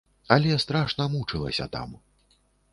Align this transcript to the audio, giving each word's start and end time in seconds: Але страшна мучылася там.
Але 0.35 0.55
страшна 0.63 1.07
мучылася 1.17 1.71
там. 1.79 1.89